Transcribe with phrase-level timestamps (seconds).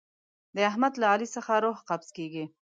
[0.55, 2.45] د احمد له علي څخه روح قبض کېږي.